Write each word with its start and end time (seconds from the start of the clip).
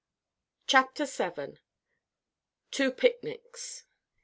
CHAPTER 0.65 1.05
VII. 1.05 1.59
TWO 2.71 2.91
PICNICS. 2.91 3.83